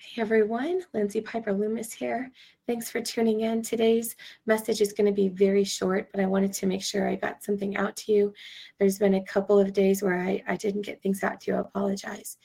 [0.00, 2.30] Hey everyone, Lindsay Piper Loomis here.
[2.68, 3.62] Thanks for tuning in.
[3.62, 4.14] Today's
[4.46, 7.42] message is going to be very short, but I wanted to make sure I got
[7.42, 8.32] something out to you.
[8.78, 11.56] There's been a couple of days where I, I didn't get things out to you.
[11.56, 12.36] I apologize.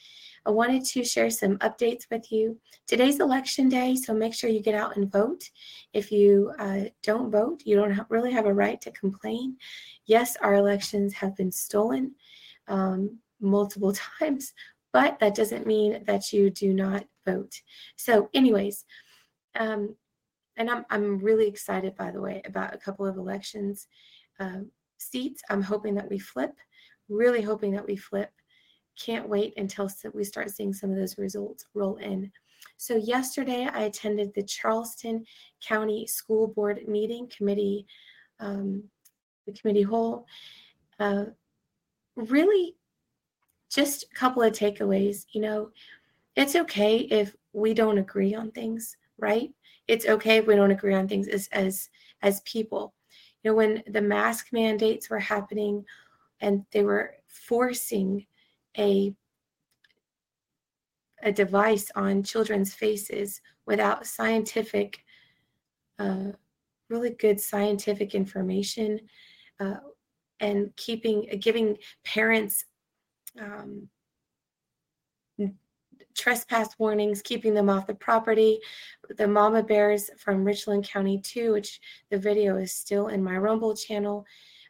[0.47, 2.57] I wanted to share some updates with you.
[2.88, 5.47] Today's election day, so make sure you get out and vote.
[5.93, 9.57] If you uh, don't vote, you don't have, really have a right to complain.
[10.07, 12.15] Yes, our elections have been stolen
[12.67, 14.54] um, multiple times,
[14.91, 17.54] but that doesn't mean that you do not vote.
[17.95, 18.86] So, anyways,
[19.55, 19.95] um,
[20.58, 23.88] and I'm I'm really excited, by the way, about a couple of elections
[24.40, 25.41] um, seats.
[25.50, 26.54] I'm hoping that we flip.
[27.09, 28.31] Really hoping that we flip.
[29.00, 32.31] Can't wait until we start seeing some of those results roll in.
[32.78, 35.26] So yesterday, I attended the Charleston
[35.66, 37.86] County School Board meeting committee,
[38.40, 38.84] um,
[39.45, 40.26] the committee whole.
[41.00, 41.26] Uh,
[42.16, 42.76] really,
[43.72, 45.26] just a couple of takeaways.
[45.34, 45.70] You know,
[46.36, 49.50] it's okay if we don't agree on things, right?
[49.88, 51.90] It's okay if we don't agree on things as as
[52.22, 52.94] as people.
[53.44, 55.86] You know, when the mask mandates were happening
[56.40, 58.25] and they were forcing
[58.78, 59.14] a
[61.22, 65.03] a device on children's faces without scientific
[66.00, 66.31] uh,
[66.90, 69.00] really good scientific information
[69.59, 69.75] uh,
[70.40, 72.66] and keeping giving parents
[73.40, 73.88] um,
[76.16, 78.59] trespass warnings, keeping them off the property.
[79.17, 83.75] The mama bears from Richland County, too, which the video is still in my Rumble
[83.75, 84.25] channel,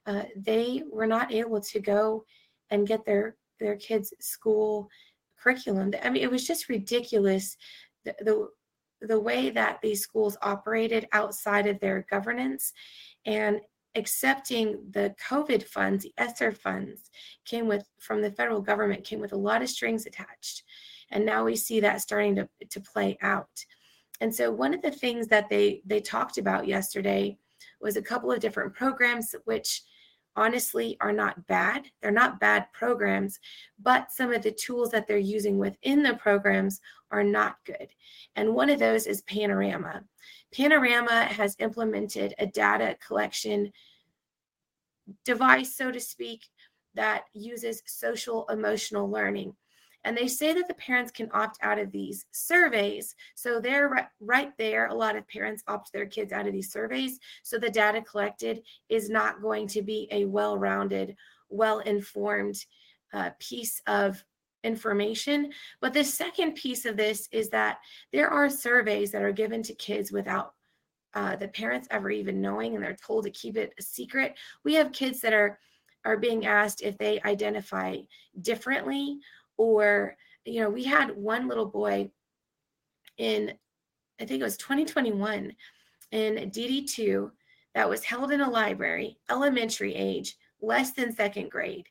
[0.05, 2.25] uh, they were not able to go
[2.69, 4.89] and get their their kids' school
[5.41, 5.93] curriculum.
[6.03, 7.57] I mean, it was just ridiculous
[8.03, 8.49] the, the
[9.07, 12.73] the way that these schools operated outside of their governance
[13.25, 13.59] and
[13.95, 17.11] accepting the COVID funds, the ESSER funds,
[17.45, 20.63] came with from the federal government, came with a lot of strings attached.
[21.13, 23.63] And now we see that starting to, to play out.
[24.19, 27.37] And so one of the things that they they talked about yesterday
[27.79, 29.83] was a couple of different programs which
[30.35, 31.85] honestly are not bad.
[32.01, 33.39] They're not bad programs,
[33.79, 37.89] but some of the tools that they're using within the programs are not good.
[38.35, 40.03] And one of those is Panorama.
[40.51, 43.71] Panorama has implemented a data collection
[45.25, 46.41] device, so to speak,
[46.95, 49.55] that uses social emotional learning.
[50.03, 53.15] And they say that the parents can opt out of these surveys.
[53.35, 54.87] So they're right, there.
[54.87, 57.19] A lot of parents opt their kids out of these surveys.
[57.43, 61.15] So the data collected is not going to be a well rounded,
[61.49, 62.65] well informed
[63.13, 64.23] uh, piece of
[64.63, 65.51] information.
[65.81, 67.79] But the second piece of this is that
[68.11, 70.53] there are surveys that are given to kids without
[71.13, 74.35] uh, the parents ever even knowing, and they're told to keep it a secret.
[74.63, 75.59] We have kids that are
[76.05, 77.97] are being asked if they identify
[78.41, 79.19] differently
[79.57, 80.15] or
[80.45, 82.09] you know we had one little boy
[83.17, 83.53] in
[84.19, 85.53] i think it was 2021
[86.11, 87.29] in dd2
[87.75, 91.87] that was held in a library elementary age less than second grade.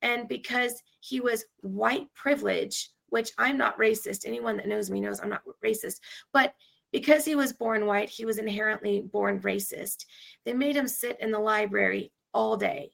[0.00, 5.20] And because he was white privilege which i'm not racist anyone that knows me knows
[5.20, 6.00] i'm not racist
[6.32, 6.54] but
[6.92, 10.04] because he was born white he was inherently born racist.
[10.44, 12.90] They made him sit in the library all day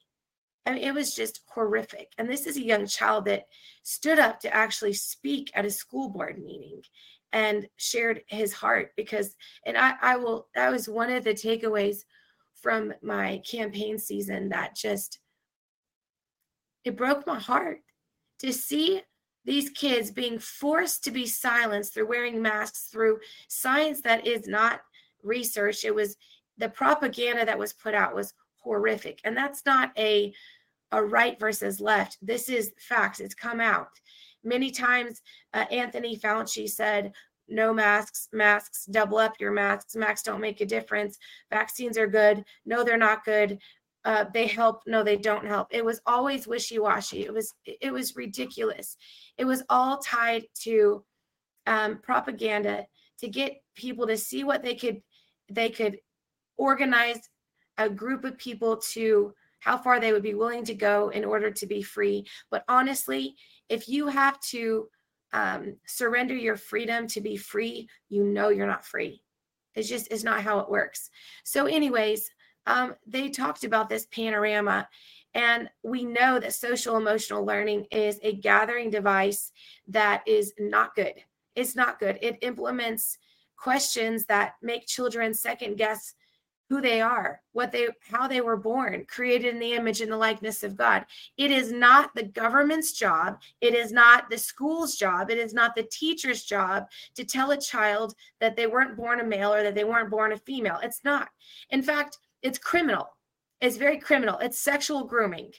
[0.69, 2.11] Mean, it was just horrific.
[2.17, 3.47] And this is a young child that
[3.83, 6.81] stood up to actually speak at a school board meeting
[7.31, 9.35] and shared his heart because,
[9.65, 11.99] and I, I will, that was one of the takeaways
[12.61, 15.19] from my campaign season that just,
[16.83, 17.81] it broke my heart
[18.39, 19.01] to see
[19.45, 24.81] these kids being forced to be silenced through wearing masks, through science that is not
[25.23, 25.85] research.
[25.85, 26.17] It was
[26.57, 29.21] the propaganda that was put out was horrific.
[29.23, 30.33] And that's not a
[30.91, 32.17] a right versus left.
[32.21, 33.19] This is facts.
[33.19, 33.89] It's come out.
[34.43, 35.21] Many times,
[35.53, 37.13] uh, Anthony Fauci said,
[37.47, 39.95] no masks, masks, double up your masks.
[39.95, 41.17] Masks don't make a difference.
[41.49, 42.45] Vaccines are good.
[42.65, 43.59] No, they're not good.
[44.05, 44.83] Uh, they help.
[44.87, 45.67] No, they don't help.
[45.71, 47.25] It was always wishy-washy.
[47.25, 48.95] It was it was ridiculous.
[49.37, 51.03] It was all tied to
[51.67, 52.85] um, propaganda
[53.19, 55.01] to get people to see what they could
[55.49, 55.97] they could
[56.57, 57.29] organize
[57.77, 61.51] a group of people to how far they would be willing to go in order
[61.51, 62.25] to be free.
[62.49, 63.35] But honestly,
[63.67, 64.87] if you have to
[65.33, 69.21] um, surrender your freedom to be free, you know you're not free.
[69.75, 71.09] It's just is not how it works.
[71.43, 72.29] So, anyways,
[72.65, 74.87] um, they talked about this panorama,
[75.33, 79.51] and we know that social emotional learning is a gathering device
[79.87, 81.13] that is not good.
[81.55, 82.17] It's not good.
[82.21, 83.17] It implements
[83.57, 86.13] questions that make children second guess
[86.69, 90.17] who they are, what they how they were born, created in the image and the
[90.17, 91.03] likeness of God.
[91.35, 95.75] It is not the government's job, it is not the school's job, it is not
[95.75, 96.85] the teacher's job
[97.15, 100.31] to tell a child that they weren't born a male or that they weren't born
[100.31, 100.79] a female.
[100.83, 101.29] It's not.
[101.71, 103.09] In fact, it's criminal.
[103.61, 104.37] It's very criminal.
[104.37, 105.51] It's sexual grooming.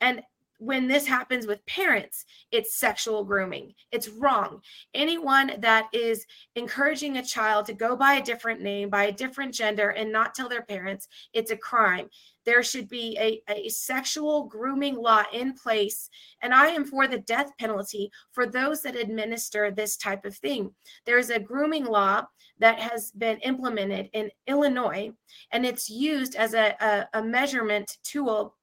[0.00, 0.22] And
[0.58, 3.74] when this happens with parents, it's sexual grooming.
[3.92, 4.60] It's wrong.
[4.94, 9.54] Anyone that is encouraging a child to go by a different name, by a different
[9.54, 12.08] gender, and not tell their parents, it's a crime.
[12.44, 16.08] There should be a, a sexual grooming law in place.
[16.42, 20.70] And I am for the death penalty for those that administer this type of thing.
[21.04, 22.24] There's a grooming law
[22.58, 25.10] that has been implemented in Illinois,
[25.52, 28.54] and it's used as a, a, a measurement tool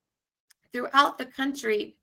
[0.74, 1.96] throughout the country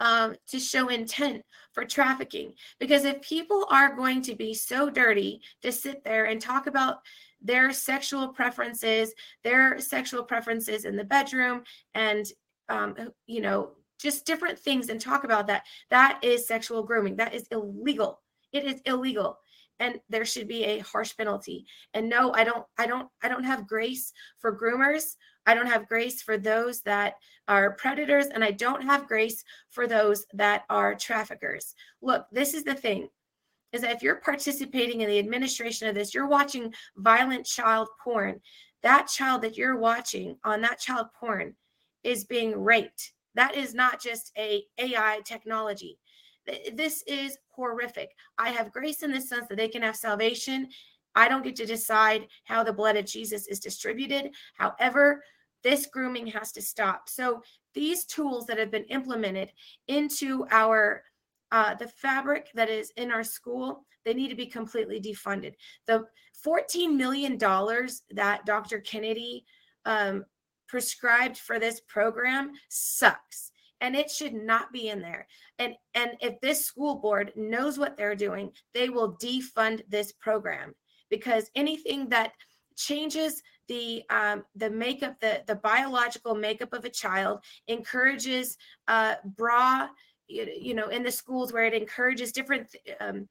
[0.00, 1.42] um, to show intent
[1.72, 2.52] for trafficking.
[2.80, 6.98] Because if people are going to be so dirty to sit there and talk about
[7.40, 9.12] their sexual preferences,
[9.42, 11.62] their sexual preferences in the bedroom,
[11.94, 12.26] and
[12.68, 12.96] um,
[13.26, 17.16] you know, just different things, and talk about that, that is sexual grooming.
[17.16, 18.20] That is illegal.
[18.52, 19.38] It is illegal
[19.80, 23.44] and there should be a harsh penalty and no i don't i don't i don't
[23.44, 27.14] have grace for groomers I don't have grace for those that
[27.48, 31.74] are predators, and I don't have grace for those that are traffickers.
[32.00, 33.08] Look, this is the thing
[33.72, 38.40] is that if you're participating in the administration of this, you're watching violent child porn.
[38.82, 41.56] That child that you're watching on that child porn
[42.04, 43.12] is being raped.
[43.34, 45.98] That is not just a AI technology.
[46.72, 48.10] This is horrific.
[48.38, 50.68] I have grace in the sense that they can have salvation.
[51.14, 54.30] I don't get to decide how the blood of Jesus is distributed.
[54.54, 55.22] However,
[55.62, 57.08] this grooming has to stop.
[57.08, 57.42] So
[57.74, 59.52] these tools that have been implemented
[59.88, 61.02] into our
[61.52, 65.54] uh, the fabric that is in our school, they need to be completely defunded.
[65.86, 66.04] The
[66.44, 68.80] $14 million that Dr.
[68.80, 69.44] Kennedy
[69.84, 70.24] um,
[70.68, 75.26] prescribed for this program sucks and it should not be in there
[75.58, 80.74] and and if this school board knows what they're doing they will defund this program
[81.14, 82.32] because anything that
[82.76, 88.56] changes the um, the makeup, the the biological makeup of a child, encourages
[88.88, 89.88] uh, bra,
[90.28, 92.66] you know, in the schools where it encourages different
[93.00, 93.28] um,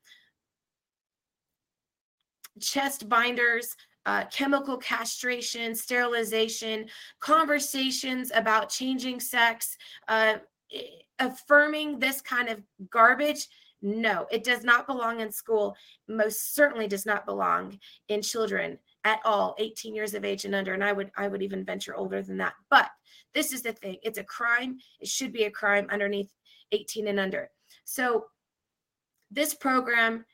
[2.61, 3.75] chest binders,
[4.05, 6.85] uh, chemical castration, sterilization,
[7.19, 9.77] conversations about changing sex,
[10.07, 10.35] uh,
[11.19, 13.47] affirming this kind of garbage.
[13.85, 15.75] No, it does not belong in school.
[16.07, 17.77] Most certainly does not belong
[18.07, 21.41] in children at all 18 years of age and under and i would i would
[21.41, 22.89] even venture older than that but
[23.33, 26.31] this is the thing it's a crime it should be a crime underneath
[26.71, 27.49] 18 and under
[27.83, 28.25] so
[29.31, 30.25] this program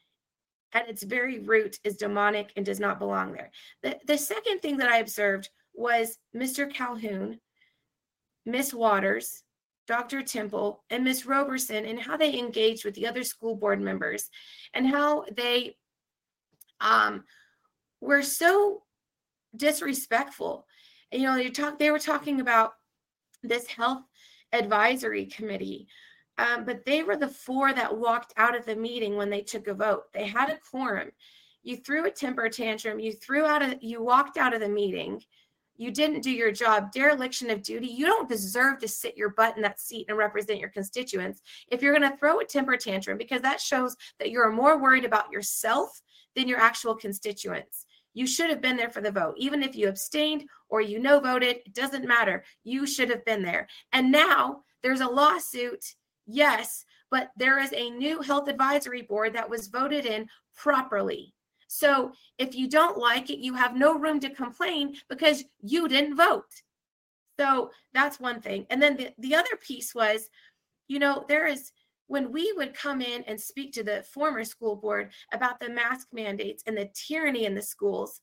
[0.74, 3.52] at its very root is demonic and does not belong there
[3.82, 7.40] the, the second thing that i observed was mr calhoun
[8.46, 9.44] miss waters
[9.90, 14.30] dr Tempel and miss roberson and how they engaged with the other school board members
[14.74, 15.76] and how they
[16.80, 17.24] um,
[18.02, 18.84] were so
[19.56, 20.66] disrespectful.
[21.12, 22.74] And, you know, they talk they were talking about
[23.44, 24.04] this health
[24.54, 25.88] advisory committee.
[26.38, 29.68] Um, but they were the four that walked out of the meeting when they took
[29.68, 30.04] a vote.
[30.14, 31.10] They had a quorum.
[31.64, 33.00] You threw a temper tantrum.
[33.00, 35.22] You threw out a you walked out of the meeting.
[35.80, 36.92] You didn't do your job.
[36.92, 37.88] Dereliction of duty.
[37.88, 41.42] You don't deserve to sit your butt in that seat and represent your constituents.
[41.72, 45.06] If you're going to throw a temper tantrum, because that shows that you're more worried
[45.06, 46.02] about yourself
[46.36, 47.86] than your actual constituents.
[48.14, 49.36] You should have been there for the vote.
[49.38, 52.44] Even if you abstained or you no voted, it doesn't matter.
[52.66, 53.66] You should have been there.
[53.94, 55.96] And now there's a lawsuit,
[56.28, 61.34] yes, but there is a new health advisory board that was voted in properly.
[61.72, 66.18] So if you don't like it, you have no room to complain because you didn't
[66.18, 66.52] vote.
[67.40, 68.66] So that's one thing.
[68.72, 70.30] And then the, the other piece was,
[70.88, 71.72] you know, there is
[72.08, 76.08] when we would come in and speak to the former school board about the mask
[76.12, 78.20] mandates and the tyranny in the schools,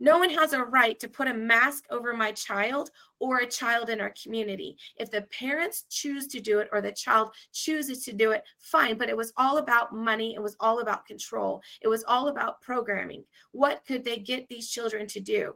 [0.00, 3.90] no one has a right to put a mask over my child or a child
[3.90, 4.76] in our community.
[4.96, 8.96] If the parents choose to do it or the child chooses to do it, fine.
[8.96, 10.34] But it was all about money.
[10.34, 11.60] It was all about control.
[11.80, 13.24] It was all about programming.
[13.52, 15.54] What could they get these children to do?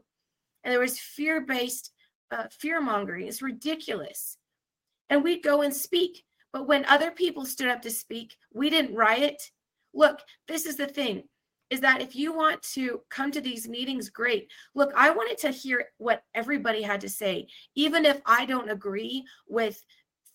[0.64, 1.92] And there was fear based
[2.30, 3.28] uh, fear mongering.
[3.28, 4.38] It's ridiculous.
[5.10, 8.94] And we'd go and speak but when other people stood up to speak, we didn't
[8.94, 9.42] riot.
[9.94, 11.24] Look, this is the thing
[11.72, 14.44] is that if you want to come to these meetings, great.
[14.74, 19.24] Look, I wanted to hear what everybody had to say, even if I don't agree
[19.48, 19.82] with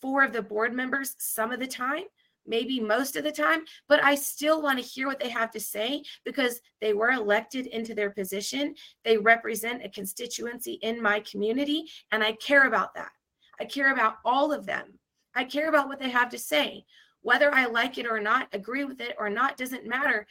[0.01, 2.06] four of the board members some of the time.
[2.48, 5.60] maybe most of the time, but I still want to hear what they have to
[5.60, 8.74] say because they were elected into their position.
[9.03, 13.12] They represent a constituency in my community, and I care about that.
[13.60, 14.98] I care about all of them.
[15.36, 16.86] I care about what they have to say.
[17.22, 20.25] Whether I like it or not, agree with it or not, doesn't matter.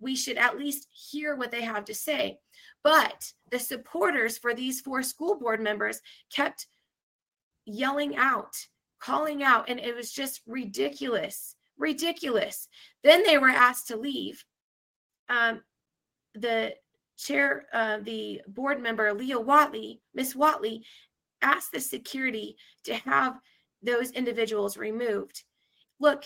[0.00, 2.38] We should at least hear what they have to say.
[2.82, 6.00] But the supporters for these four school board members
[6.32, 6.66] kept
[7.64, 8.54] yelling out,
[9.00, 12.68] calling out, and it was just ridiculous ridiculous.
[13.02, 14.44] Then they were asked to leave.
[15.28, 15.62] Um,
[16.34, 16.74] the
[17.18, 20.82] chair, uh, the board member, Leah Whatley, Miss Whatley,
[21.42, 23.38] asked the security to have
[23.82, 25.42] those individuals removed.
[26.00, 26.24] Look,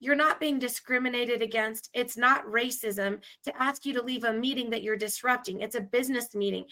[0.00, 1.90] you're not being discriminated against.
[1.94, 5.60] It's not racism to ask you to leave a meeting that you're disrupting.
[5.60, 6.64] It's a business meeting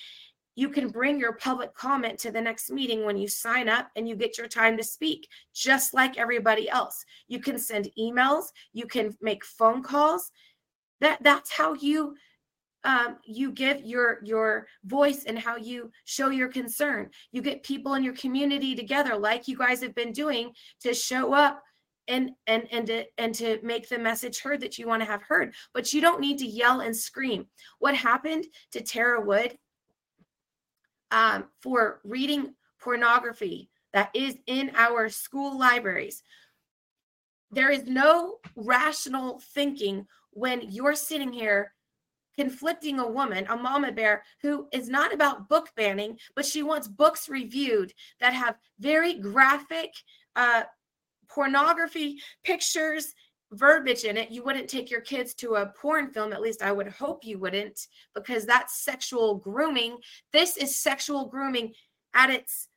[0.59, 4.09] you can bring your public comment to the next meeting when you sign up and
[4.09, 7.05] you get your time to speak, just like everybody else.
[7.29, 10.33] You can send emails, you can make phone calls.
[11.01, 12.17] That that's how you
[12.83, 17.11] um, you give your your voice and how you show your concern.
[17.31, 21.35] You get people in your community together, like you guys have been doing, to show
[21.35, 21.63] up
[22.09, 25.23] and and and to and to make the message heard that you want to have
[25.23, 25.55] heard.
[25.73, 27.47] But you don't need to yell and scream.
[27.79, 29.57] What happened to Tara Wood
[31.11, 36.23] um, for reading pornography that is in our school libraries.
[37.51, 41.73] There is no rational thinking when you're sitting here
[42.37, 46.87] conflicting a woman, a mama bear, who is not about book banning, but she wants
[46.87, 49.93] books reviewed that have very graphic
[50.37, 50.63] uh,
[51.31, 53.15] pornography pictures
[53.53, 56.33] verbiage in it, you wouldn't take your kids to a porn film.
[56.33, 59.99] At least I would hope you wouldn't, because that's sexual grooming.
[60.33, 61.73] This is sexual grooming
[62.15, 62.69] at its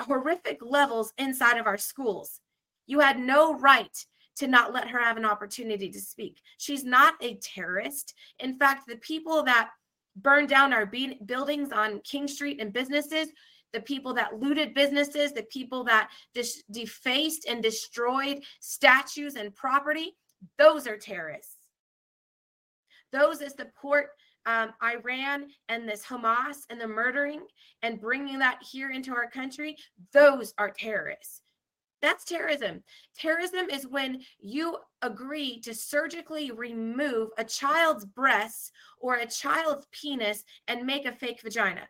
[0.00, 2.40] horrific levels inside of our schools.
[2.86, 3.96] You had no right
[4.36, 6.40] to not let her have an opportunity to speak.
[6.58, 8.14] She's not a terrorist.
[8.40, 9.70] In fact, the people that
[10.16, 13.28] burned down our be- buildings on King Street and businesses
[13.74, 20.16] the people that looted businesses, the people that dis- defaced and destroyed statues and property,
[20.56, 21.56] those are terrorists.
[23.12, 24.10] Those that support
[24.46, 27.42] um, Iran and this Hamas and the murdering
[27.82, 29.76] and bringing that here into our country,
[30.12, 31.42] those are terrorists.
[32.00, 32.82] That's terrorism.
[33.16, 40.44] Terrorism is when you agree to surgically remove a child's breasts or a child's penis
[40.68, 41.88] and make a fake vagina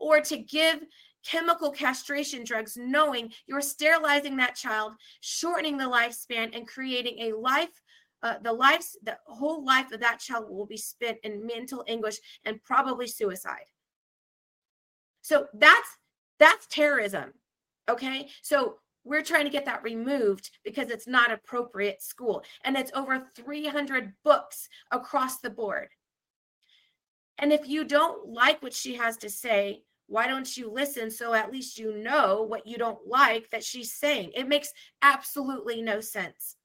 [0.00, 0.80] or to give
[1.24, 7.82] chemical castration drugs, knowing you're sterilizing that child, shortening the lifespan, and creating a life.
[8.22, 12.16] Uh, the life, the whole life of that child will be spent in mental anguish
[12.44, 13.66] and probably suicide.
[15.22, 15.88] So that's
[16.38, 17.32] that's terrorism.
[17.88, 22.90] Okay, so we're trying to get that removed because it's not appropriate school, and it's
[22.94, 25.88] over 300 books across the board.
[27.38, 31.34] And if you don't like what she has to say, why don't you listen so
[31.34, 34.30] at least you know what you don't like that she's saying?
[34.34, 36.56] It makes absolutely no sense.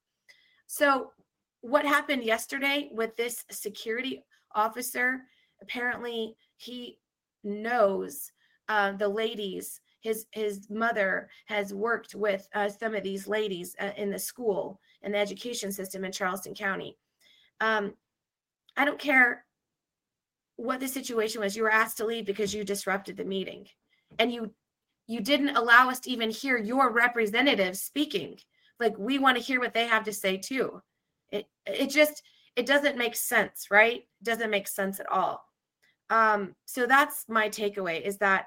[0.66, 1.12] So,
[1.60, 4.24] what happened yesterday with this security
[4.54, 5.22] officer?
[5.60, 6.98] Apparently, he
[7.44, 8.30] knows
[8.68, 9.80] uh, the ladies.
[10.00, 14.80] His his mother has worked with uh, some of these ladies uh, in the school
[15.02, 16.96] and the education system in Charleston County.
[17.60, 17.94] Um,
[18.76, 19.44] I don't care
[20.62, 21.56] what the situation was.
[21.56, 23.66] You were asked to leave because you disrupted the meeting
[24.18, 24.52] and you
[25.08, 28.38] you didn't allow us to even hear your representatives speaking.
[28.78, 30.80] Like we want to hear what they have to say too.
[31.30, 32.22] It it just
[32.54, 34.02] it doesn't make sense, right?
[34.02, 35.44] It doesn't make sense at all.
[36.10, 38.46] Um, so that's my takeaway is that,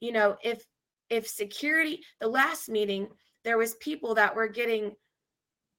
[0.00, 0.64] you know, if
[1.10, 3.08] if security, the last meeting,
[3.44, 4.92] there was people that were getting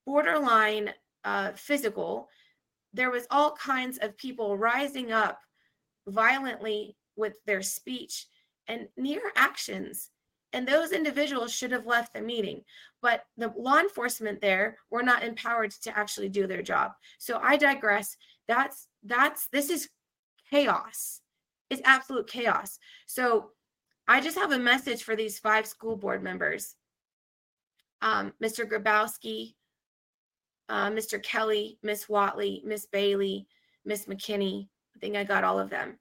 [0.06, 0.92] borderline
[1.24, 2.28] uh, physical.
[2.92, 5.40] There was all kinds of people rising up
[6.06, 8.26] violently with their speech
[8.68, 10.10] and near actions.
[10.52, 12.62] And those individuals should have left the meeting,
[13.02, 16.92] but the law enforcement there were not empowered to actually do their job.
[17.18, 18.16] So I digress.
[18.48, 19.88] That's that's this is
[20.50, 21.20] chaos.
[21.68, 22.78] It's absolute chaos.
[23.06, 23.50] So
[24.08, 26.76] I just have a message for these five school board members.
[28.00, 28.64] Um, Mr.
[28.64, 29.54] Grybowski,
[30.68, 31.22] uh, Mr.
[31.22, 33.46] Kelly, Miss Whatley, Miss Bailey,
[33.84, 35.98] Miss McKinney, I think I got all of them.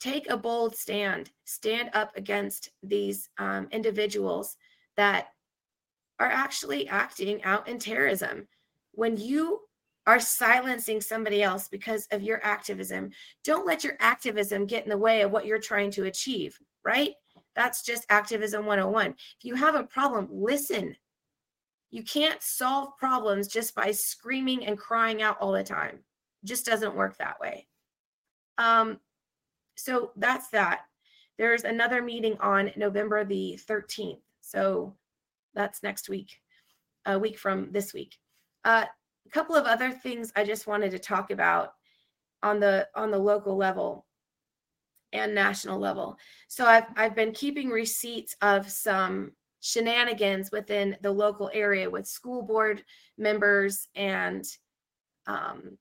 [0.00, 1.30] Take a bold stand.
[1.44, 4.56] Stand up against these um, individuals
[4.96, 5.28] that
[6.18, 8.48] are actually acting out in terrorism.
[8.92, 9.60] When you
[10.06, 13.10] are silencing somebody else because of your activism,
[13.44, 17.12] don't let your activism get in the way of what you're trying to achieve, right?
[17.54, 19.10] That's just activism 101.
[19.10, 20.96] If you have a problem, listen.
[21.90, 25.98] You can't solve problems just by screaming and crying out all the time.
[26.42, 27.66] It just doesn't work that way.
[28.60, 29.00] Um,
[29.74, 30.82] so that's that.
[31.38, 34.20] There's another meeting on November the 13th.
[34.42, 34.94] So
[35.54, 36.40] that's next week,
[37.06, 38.18] a week from this week.
[38.64, 38.84] Uh,
[39.26, 41.72] a couple of other things I just wanted to talk about
[42.42, 44.06] on the on the local level
[45.12, 46.18] and national level.
[46.48, 52.42] So I've I've been keeping receipts of some shenanigans within the local area with school
[52.42, 52.82] board
[53.16, 54.44] members and
[55.26, 55.78] um,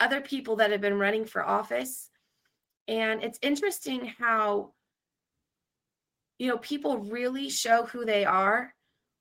[0.00, 2.10] other people that have been running for office.
[2.88, 4.72] And it's interesting how,
[6.38, 8.74] you know, people really show who they are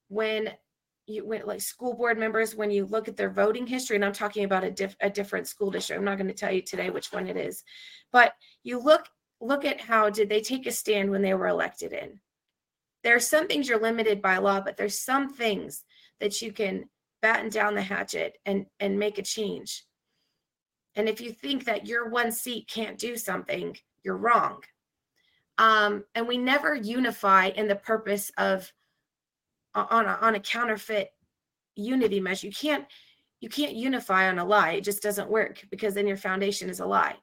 [0.10, 0.52] when
[1.08, 4.12] you went like school board members when you look at their voting history and i'm
[4.12, 6.00] talking about a, diff, a different school district.
[6.00, 7.64] I'm not going to tell you today which one it is.
[8.12, 9.08] But you look
[9.42, 12.20] look at how did they take a stand when they were elected in.
[13.04, 15.84] There are some things you're limited by law but there's some things
[16.20, 16.86] that you can
[17.22, 19.85] batten down the hatchet and and make a change
[20.96, 24.62] and if you think that your one seat can't do something you're wrong
[25.58, 28.72] um, and we never unify in the purpose of
[29.74, 31.10] on a, on a counterfeit
[31.76, 32.44] unity mesh.
[32.44, 32.86] You can't
[33.42, 34.72] you can't unify on a lie.
[34.72, 37.16] It just doesn't work because then your foundation is a lie.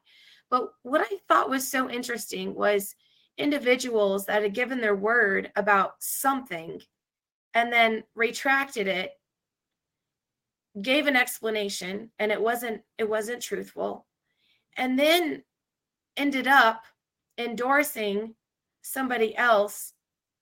[0.49, 2.95] But what I thought was so interesting was
[3.37, 6.79] individuals that had given their word about something
[7.55, 9.11] and then retracted it
[10.81, 14.05] gave an explanation and it wasn't it wasn't truthful
[14.77, 15.43] and then
[16.17, 16.83] ended up
[17.37, 18.33] endorsing
[18.81, 19.93] somebody else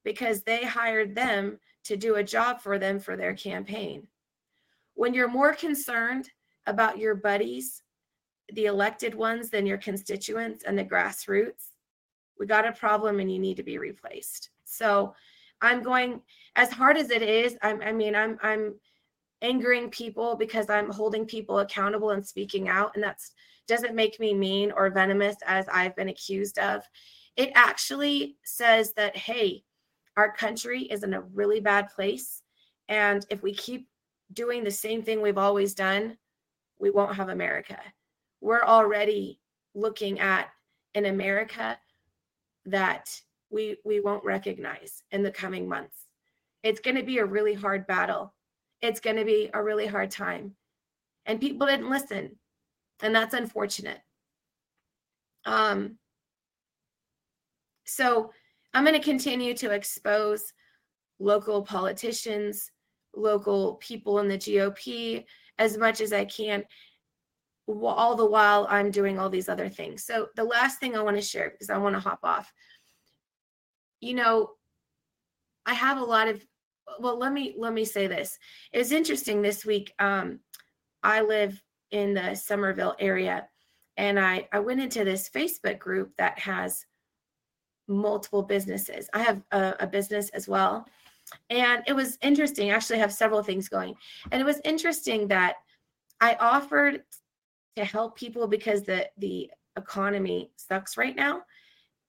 [0.04, 4.08] because they hired them to do a job for them for their campaign.
[4.94, 6.30] When you're more concerned
[6.68, 7.84] about your buddies,
[8.54, 11.70] the elected ones, than your constituents and the grassroots,
[12.40, 14.50] we got a problem and you need to be replaced.
[14.66, 15.16] So
[15.62, 16.22] I'm going
[16.56, 17.58] as hard as it is.
[17.62, 18.76] I'm, I mean, I'm, I'm
[19.42, 23.20] angering people because I'm holding people accountable and speaking out, and that
[23.68, 26.84] doesn't make me mean or venomous as I've been accused of.
[27.36, 29.64] It actually says that hey,
[30.18, 32.42] our country is in a really bad place.
[32.90, 33.88] And if we keep
[34.34, 36.18] doing the same thing we've always done,
[36.80, 37.80] we won't have America.
[38.42, 39.40] We're already
[39.74, 40.50] looking at
[40.96, 41.77] an America
[42.66, 43.10] that
[43.50, 46.08] we we won't recognize in the coming months.
[46.64, 48.34] It's going to be a really hard battle.
[48.81, 50.55] It's going to be a really hard time.
[51.25, 52.37] And people didn't listen.
[53.01, 54.00] And that's unfortunate.
[55.46, 55.98] Um
[57.85, 58.31] so
[58.74, 60.53] I'm going to continue to expose
[61.20, 62.72] local politicians,
[63.15, 65.25] local people in the GOP
[65.59, 66.63] as much as I can,
[67.67, 70.03] all the while I'm doing all these other things.
[70.05, 72.51] So, the last thing I want to share, because I want to hop off,
[74.00, 74.51] you know,
[75.65, 76.44] I have a lot of
[77.00, 78.37] well let me let me say this
[78.72, 80.39] it was interesting this week um
[81.03, 83.48] i live in the Summerville area
[83.98, 86.85] and i i went into this facebook group that has
[87.91, 89.09] multiple businesses.
[89.13, 90.87] I have a, a business as well.
[91.50, 92.72] And it was interesting.
[92.72, 93.96] Actually, have several things going.
[94.31, 95.55] And it was interesting that
[96.20, 97.03] I offered
[97.75, 101.41] to help people because the the economy sucks right now.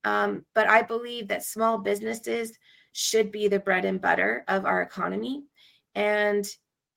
[0.04, 2.58] Um, but I believe that small businesses
[2.92, 5.44] should be the bread and butter of our economy,
[5.94, 6.46] and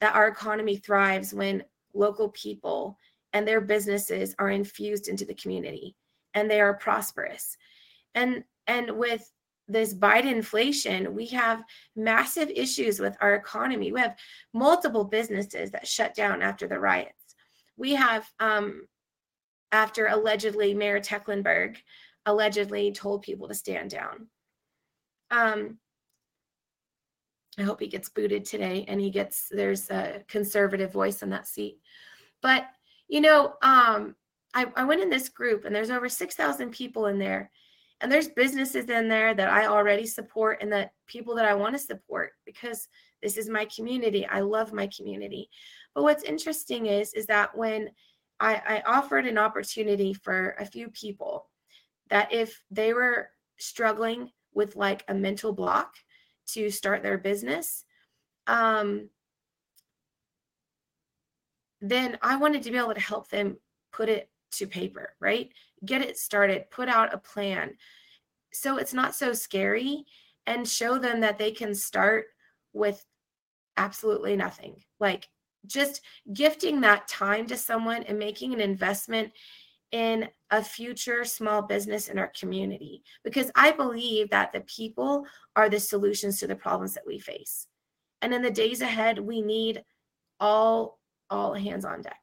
[0.01, 2.97] that our economy thrives when local people
[3.33, 5.95] and their businesses are infused into the community
[6.33, 7.57] and they are prosperous.
[8.13, 9.29] And and with
[9.67, 11.63] this Biden inflation, we have
[11.95, 13.91] massive issues with our economy.
[13.91, 14.15] We have
[14.53, 17.35] multiple businesses that shut down after the riots.
[17.77, 18.87] We have, um,
[19.71, 21.77] after allegedly Mayor Tecklenburg
[22.25, 24.27] allegedly told people to stand down.
[25.31, 25.79] Um,
[27.57, 31.47] I hope he gets booted today and he gets there's a conservative voice in that
[31.47, 31.79] seat.
[32.41, 32.65] But
[33.07, 34.15] you know, um,
[34.53, 37.51] I, I went in this group and there's over 6,000 people in there
[38.01, 41.75] and there's businesses in there that I already support and that people that I want
[41.75, 42.87] to support because
[43.21, 44.25] this is my community.
[44.25, 45.49] I love my community.
[45.93, 47.89] But what's interesting is is that when
[48.39, 51.49] I, I offered an opportunity for a few people
[52.09, 55.93] that if they were struggling with like a mental block
[56.47, 57.83] to start their business,
[58.47, 59.09] um,
[61.81, 63.57] then I wanted to be able to help them
[63.91, 65.51] put it to paper, right?
[65.85, 67.71] Get it started, put out a plan.
[68.53, 70.05] So it's not so scary
[70.47, 72.25] and show them that they can start
[72.73, 73.03] with
[73.77, 74.83] absolutely nothing.
[74.99, 75.27] Like
[75.65, 76.01] just
[76.33, 79.31] gifting that time to someone and making an investment
[79.91, 85.69] in a future small business in our community because I believe that the people are
[85.69, 87.67] the solutions to the problems that we face.
[88.21, 89.83] And in the days ahead, we need
[90.39, 92.19] all all hands on deck.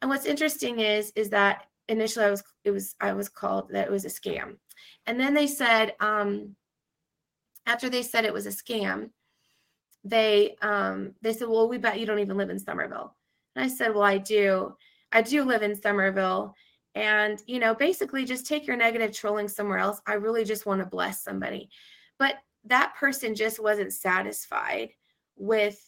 [0.00, 3.86] And what's interesting is is that initially I was it was I was called that
[3.86, 4.56] it was a scam.
[5.06, 6.56] And then they said um
[7.66, 9.10] after they said it was a scam,
[10.04, 13.14] they um they said, "Well, we bet you don't even live in Summerville."
[13.54, 14.74] And I said, "Well, I do.
[15.12, 16.54] I do live in Summerville.
[16.94, 20.00] And, you know, basically just take your negative trolling somewhere else.
[20.06, 21.70] I really just want to bless somebody.
[22.18, 24.90] But that person just wasn't satisfied
[25.36, 25.80] with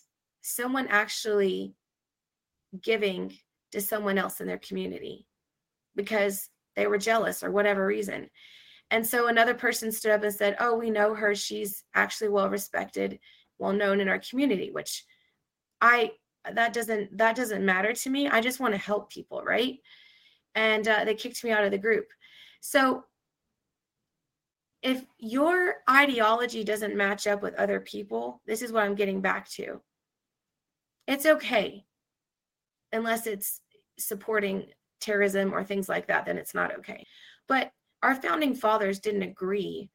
[0.43, 1.75] someone actually
[2.81, 3.37] giving
[3.73, 5.27] to someone else in their community
[5.97, 8.31] because they were jealous or whatever reason.
[8.91, 11.35] And so another person stood up and said, Oh, we know her.
[11.35, 13.19] She's actually well respected,
[13.59, 15.05] well known in our community, which
[15.81, 16.13] I
[16.55, 18.29] that doesn't that doesn't matter to me.
[18.29, 19.79] I just want to help people, right?
[20.55, 22.07] And uh, they kicked me out of the group.
[22.61, 23.05] So
[24.83, 29.49] if your ideology doesn't match up with other people, this is what I'm getting back
[29.51, 29.81] to.
[31.07, 31.85] It's okay
[32.93, 33.61] unless it's
[33.99, 34.67] supporting
[35.01, 37.05] terrorism or things like that, then it's not okay.
[37.49, 39.91] But our founding fathers didn't agree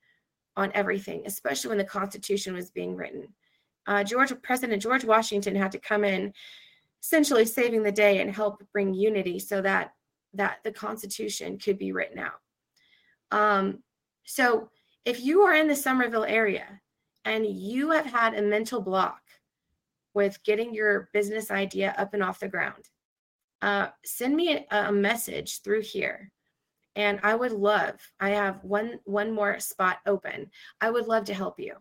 [0.55, 3.27] on everything, especially when the Constitution was being written.
[3.87, 6.33] Uh, George President George Washington had to come in,
[7.01, 9.93] essentially saving the day and help bring unity so that
[10.33, 12.41] that the Constitution could be written out.
[13.31, 13.83] Um,
[14.25, 14.69] so
[15.05, 16.81] if you are in the Summerville area
[17.23, 19.21] and you have had a mental block
[20.13, 22.89] with getting your business idea up and off the ground,
[23.61, 26.31] uh, send me a, a message through here.
[26.95, 30.51] And i would love i have one one more spot open.
[30.81, 31.75] I would love to help you.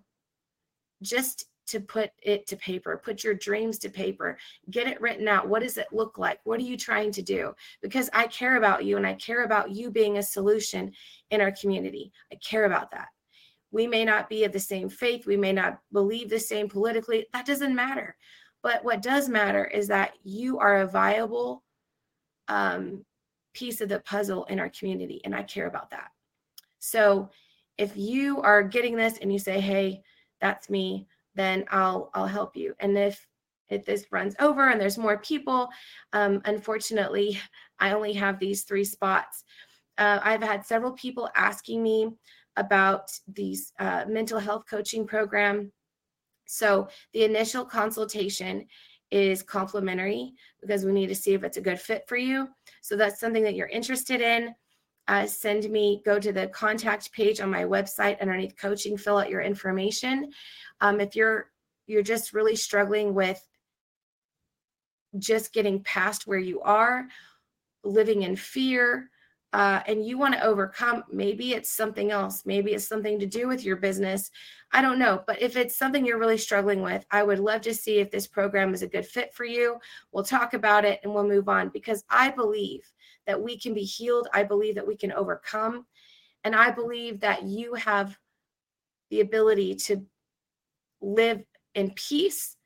[1.02, 4.38] Just to put it to paper put your dreams to paper
[4.70, 5.48] get it written out.
[5.48, 6.40] What does it look like?
[6.44, 7.54] What are you trying to do?
[7.82, 10.92] Because i care about you and i care about you being a solution
[11.30, 12.12] in our community.
[12.32, 13.08] I care about that.
[13.70, 15.26] We may not be of the same faith.
[15.26, 17.26] We may not believe the same politically.
[17.32, 18.16] That doesn't matter.
[18.62, 21.62] But what does matter is that you are a viable
[22.48, 23.04] um,
[23.54, 25.20] piece of the puzzle in our community.
[25.24, 26.10] And I care about that.
[26.78, 27.30] So
[27.78, 30.02] if you are getting this and you say, hey,
[30.40, 32.74] that's me, then I'll I'll help you.
[32.80, 33.26] And if
[33.68, 35.68] if this runs over and there's more people,
[36.12, 37.40] um, unfortunately,
[37.78, 39.44] I only have these three spots.
[39.98, 42.10] Uh, I've had several people asking me
[42.56, 45.72] about these uh, mental health coaching program.
[46.46, 48.66] So the initial consultation
[49.10, 52.48] is complimentary because we need to see if it's a good fit for you.
[52.82, 54.54] So that's something that you're interested in.
[55.08, 59.30] Uh, send me, go to the contact page on my website underneath coaching, fill out
[59.30, 60.32] your information.
[60.80, 61.50] Um, if you're
[61.86, 63.40] you're just really struggling with
[65.18, 67.06] just getting past where you are,
[67.84, 69.08] living in fear,
[69.52, 72.42] uh, and you want to overcome, maybe it's something else.
[72.44, 74.30] Maybe it's something to do with your business.
[74.72, 75.22] I don't know.
[75.26, 78.26] But if it's something you're really struggling with, I would love to see if this
[78.26, 79.78] program is a good fit for you.
[80.12, 82.82] We'll talk about it and we'll move on because I believe
[83.26, 84.28] that we can be healed.
[84.32, 85.86] I believe that we can overcome.
[86.44, 88.16] And I believe that you have
[89.10, 90.04] the ability to
[91.00, 91.42] live
[91.74, 92.56] in peace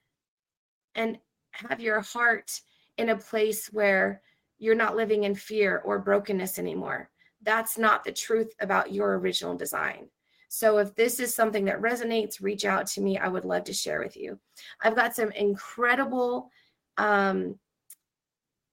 [0.95, 1.19] and
[1.53, 2.61] have your heart
[2.99, 4.23] in a place where
[4.59, 7.11] you're not living in fear or brokenness anymore.
[7.43, 10.09] That's not the truth about your original design.
[10.49, 13.17] So if this is something that resonates, reach out to me.
[13.17, 14.39] I would love to share with you.
[14.83, 16.51] I've got some incredible
[16.99, 17.59] um,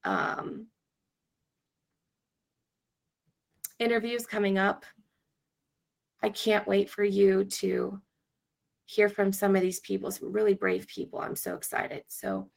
[0.04, 0.68] um,
[3.80, 4.86] interviews coming up.
[6.24, 8.02] I can't wait for you to
[8.86, 11.20] hear from some of these people, some really brave people.
[11.20, 12.04] I'm so excited.
[12.08, 12.50] So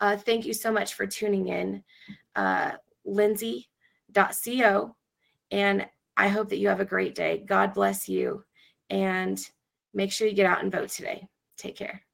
[0.00, 1.82] uh, thank you so much for tuning in,
[2.34, 2.72] uh,
[3.04, 4.96] lindsay.co.
[5.50, 5.86] And
[6.16, 7.44] I hope that you have a great day.
[7.46, 8.44] God bless you.
[8.90, 9.40] And
[9.94, 11.26] make sure you get out and vote today.
[11.56, 12.05] Take care.